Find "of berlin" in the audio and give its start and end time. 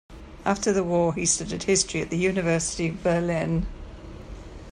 2.87-3.67